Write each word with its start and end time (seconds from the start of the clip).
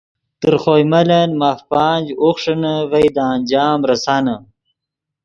تر 0.41 0.53
خوئے 0.61 0.83
ملن 0.91 1.29
ماف 1.39 1.59
پانچ، 1.69 2.05
اوخݰینے 2.21 2.75
ڤئے 2.91 3.07
دے 3.15 3.23
انجام 3.35 3.79
ریسانے 3.89 4.35